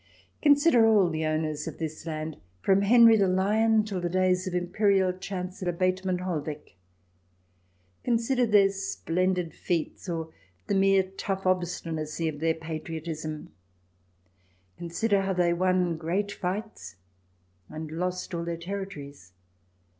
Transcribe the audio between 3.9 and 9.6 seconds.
the days of Imperial Chancellor Beth mann HoUweg! Consider their splendid